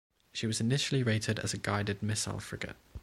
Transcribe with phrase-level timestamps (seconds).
[0.33, 2.75] She was initially rated as a guided missile frigate.